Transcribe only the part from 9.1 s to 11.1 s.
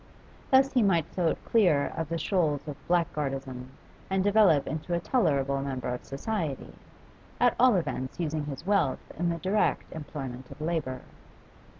in the direct employment of labour.